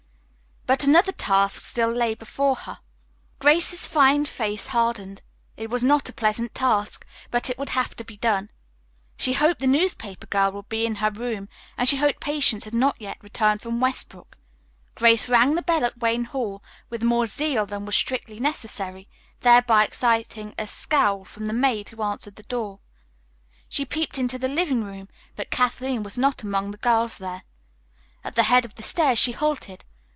[0.67, 2.79] But another task still lay before her.
[3.39, 5.21] Grace's fine face hardened.
[5.57, 8.49] It was not a pleasant task, but it would have to be done.
[9.17, 12.73] She hoped the newspaper girl would be in her room, and she hoped Patience had
[12.73, 14.37] not yet returned from Westbrook.
[14.95, 19.09] Grace rang the bell at Wayne Hall with more zeal than was strictly necessary,
[19.41, 22.79] thereby exciting a scowl from the maid who answered the door.
[23.67, 27.43] She peeped into the living room, but Kathleen was not among the girls there.
[28.23, 29.83] At the head of the stairs she halted.